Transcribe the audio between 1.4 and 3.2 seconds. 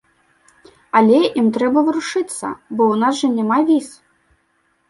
ім трэба варушыцца, бо ў нас